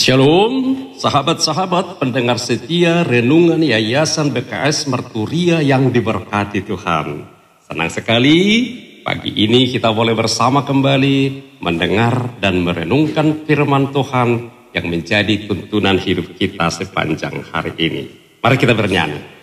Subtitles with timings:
[0.00, 7.28] Shalom, sahabat-sahabat pendengar setia renungan Yayasan BKS Merturia yang diberkati Tuhan.
[7.60, 8.36] Senang sekali
[9.04, 16.32] pagi ini kita boleh bersama kembali mendengar dan merenungkan firman Tuhan yang menjadi tuntunan hidup
[16.32, 18.02] kita sepanjang hari ini.
[18.40, 19.39] Mari kita bernyanyi.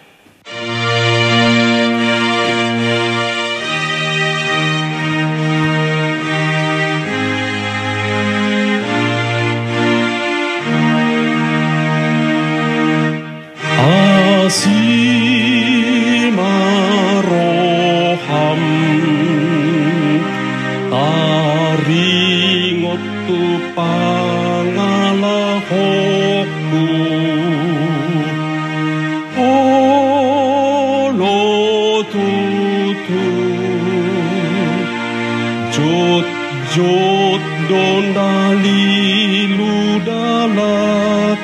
[37.70, 38.32] don da
[38.64, 39.76] li lu
[40.08, 40.26] da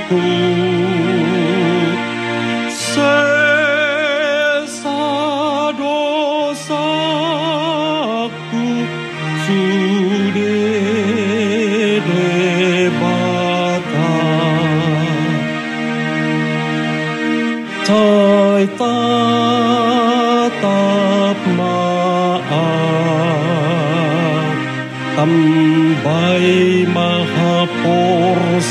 [0.09, 0.21] tu
[2.83, 3.15] se
[4.77, 5.01] sa
[5.79, 5.99] do
[6.65, 6.85] sa
[8.49, 8.65] ku
[9.43, 9.61] su
[10.37, 10.59] de
[12.99, 13.19] ba
[13.91, 14.11] ta
[17.87, 18.95] tai ta
[20.61, 20.77] ta
[21.57, 21.75] ma
[22.61, 22.63] a.
[26.03, 28.61] Vai maha por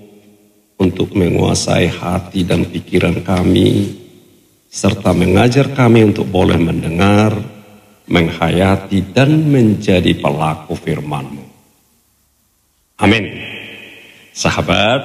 [0.81, 4.01] untuk menguasai hati dan pikiran kami,
[4.65, 7.37] serta mengajar kami untuk boleh mendengar,
[8.09, 11.45] menghayati, dan menjadi pelaku firman-Mu.
[12.97, 13.29] Amin.
[14.33, 15.01] Sahabat,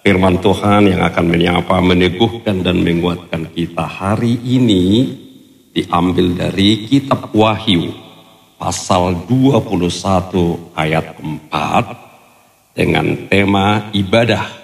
[0.00, 5.12] firman Tuhan yang akan menyapa, meneguhkan, dan menguatkan kita hari ini
[5.76, 7.92] diambil dari kitab Wahyu
[8.62, 14.61] pasal 21 ayat 4 dengan tema ibadah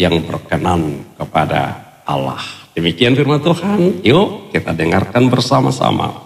[0.00, 1.76] yang berkenan kepada
[2.08, 2.40] Allah.
[2.72, 4.00] Demikian firman Tuhan.
[4.00, 6.16] Yuk kita dengarkan bersama-sama.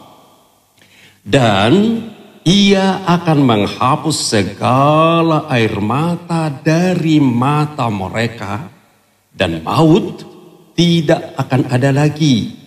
[1.26, 2.05] Dan
[2.47, 8.71] ia akan menghapus segala air mata dari mata mereka
[9.35, 10.23] dan maut
[10.79, 12.62] tidak akan ada lagi.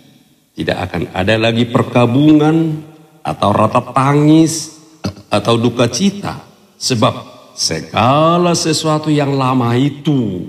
[0.57, 2.81] Tidak akan ada lagi perkabungan,
[3.27, 4.79] atau rata tangis
[5.27, 6.39] atau duka cita
[6.79, 7.11] sebab
[7.51, 10.47] segala sesuatu yang lama itu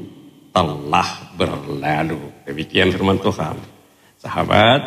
[0.52, 2.32] telah berlalu.
[2.44, 3.56] Demikian firman Tuhan.
[4.18, 4.80] Sahabat,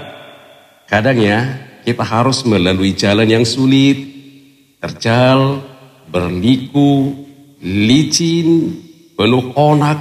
[0.91, 1.39] kadang ya
[1.87, 3.97] kita harus melalui jalan yang sulit,
[4.83, 5.63] terjal,
[6.11, 7.15] berliku,
[7.63, 8.75] licin,
[9.15, 9.99] penuh onak,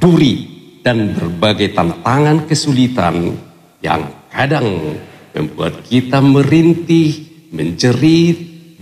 [0.00, 0.50] duri.
[0.82, 3.38] dan berbagai tantangan kesulitan
[3.78, 4.02] yang
[4.34, 4.98] kadang
[5.30, 7.22] membuat kita merintih,
[7.54, 8.34] menjerit,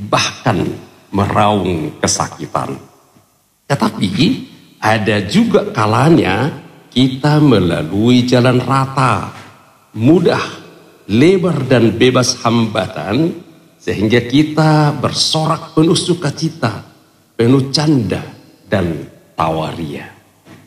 [0.08, 0.64] bahkan
[1.12, 2.80] meraung kesakitan.
[3.68, 4.08] Tetapi
[4.80, 6.48] ada juga kalanya
[6.88, 9.30] kita melalui jalan rata,
[9.94, 10.42] mudah,
[11.06, 13.36] lebar dan bebas hambatan
[13.76, 16.84] sehingga kita bersorak penuh sukacita,
[17.36, 18.24] penuh canda
[18.66, 19.04] dan
[19.36, 20.08] tawaria.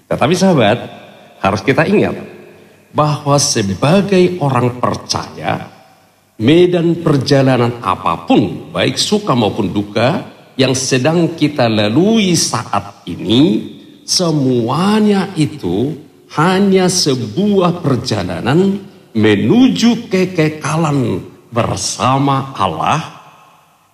[0.07, 0.79] Tetapi sahabat,
[1.41, 2.15] harus kita ingat
[2.93, 5.73] bahwa sebagai orang percaya,
[6.37, 15.31] medan perjalanan apa pun, baik suka maupun duka, yang sedang kita lalui saat ini, semuanya
[15.35, 15.97] itu
[16.33, 18.81] hanya sebuah perjalanan
[19.13, 21.21] menuju kekekalan
[21.53, 23.01] bersama Allah,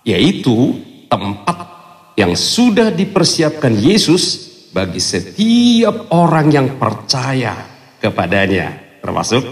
[0.02, 0.80] yaitu
[1.12, 1.68] tempat
[2.16, 7.68] yang sudah dipersiapkan Yesus bagi setiap orang yang percaya
[8.00, 9.44] kepadanya, termasuk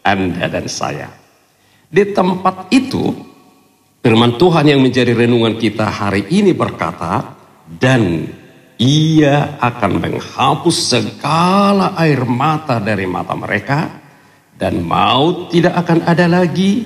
[0.00, 1.08] Anda dan saya.
[1.92, 3.12] Di tempat itu,
[4.00, 7.36] firman Tuhan yang menjadi renungan kita hari ini berkata,
[7.68, 8.24] dan
[8.82, 14.02] ia akan menghapus segala air mata dari mata mereka,
[14.58, 16.82] dan maut tidak akan ada lagi,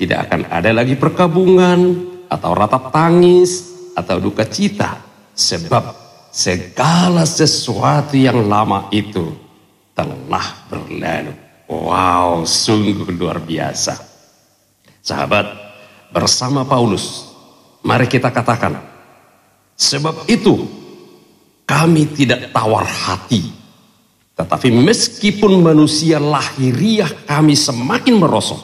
[0.00, 1.80] tidak akan ada lagi perkabungan,
[2.32, 5.04] atau ratap tangis, atau duka cita,
[5.36, 5.92] sebab
[6.32, 9.36] segala sesuatu yang lama itu
[9.92, 11.36] telah berlalu.
[11.68, 13.96] Wow, sungguh luar biasa.
[15.04, 15.46] Sahabat,
[16.08, 17.28] bersama Paulus,
[17.84, 18.80] mari kita katakan,
[19.76, 20.83] sebab itu
[21.64, 23.52] kami tidak tawar hati.
[24.34, 28.60] Tetapi meskipun manusia lahiriah kami semakin merosot,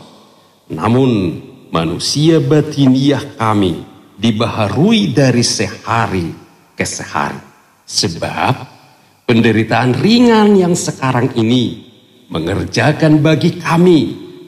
[0.67, 1.39] namun
[1.71, 3.79] manusia batiniah kami
[4.19, 6.35] dibaharui dari sehari
[6.75, 7.39] ke sehari.
[7.87, 8.55] Sebab
[9.31, 11.87] penderitaan ringan yang sekarang ini
[12.31, 14.01] mengerjakan bagi kami,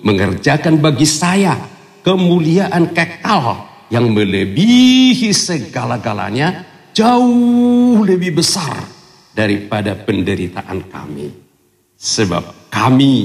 [0.02, 1.54] mengerjakan bagi saya
[2.02, 3.62] kemuliaan kekal
[3.94, 8.84] yang melebihi segala-galanya jauh lebih besar
[9.32, 11.28] daripada penderitaan kami.
[11.96, 13.16] Sebab kami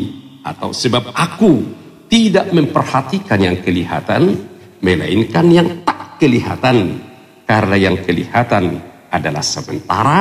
[0.43, 1.63] atau sebab aku
[2.07, 4.35] tidak memperhatikan yang kelihatan,
[4.79, 7.03] melainkan yang tak kelihatan.
[7.47, 8.75] Karena yang kelihatan
[9.07, 10.19] adalah sementara,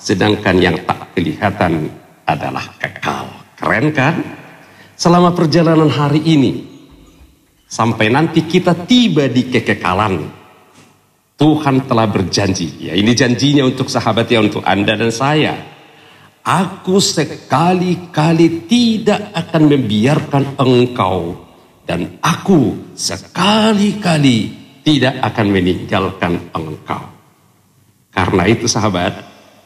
[0.00, 1.92] sedangkan yang tak kelihatan
[2.24, 3.28] adalah kekal.
[3.56, 4.14] Keren kan?
[4.96, 6.64] Selama perjalanan hari ini,
[7.68, 10.43] sampai nanti kita tiba di kekekalan,
[11.44, 12.88] Tuhan telah berjanji.
[12.88, 15.52] Ya, ini janjinya untuk sahabat ya, untuk Anda dan saya.
[16.40, 21.36] Aku sekali-kali tidak akan membiarkan engkau
[21.84, 27.12] dan aku sekali-kali tidak akan meninggalkan engkau.
[28.08, 29.12] Karena itu sahabat,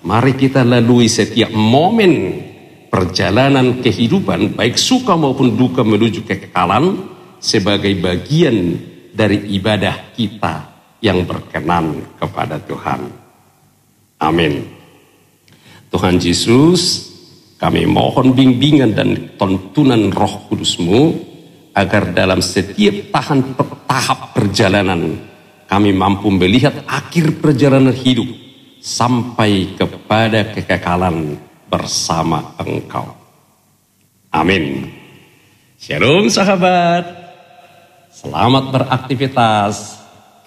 [0.02, 2.42] mari kita lalui setiap momen
[2.90, 7.06] perjalanan kehidupan, baik suka maupun duka menuju kekekalan,
[7.38, 8.74] sebagai bagian
[9.14, 10.67] dari ibadah kita
[10.98, 13.00] yang berkenan kepada Tuhan.
[14.18, 14.66] Amin.
[15.88, 17.08] Tuhan Yesus,
[17.56, 21.14] kami mohon bimbingan dan tontunan roh kudusmu,
[21.72, 23.54] agar dalam setiap tahan
[23.86, 25.14] tahap perjalanan
[25.70, 28.26] kami mampu melihat akhir perjalanan hidup
[28.80, 31.36] sampai kepada kekekalan
[31.68, 33.04] bersama Engkau.
[34.32, 34.88] Amin.
[35.76, 37.04] Shalom sahabat.
[38.10, 40.00] Selamat beraktivitas.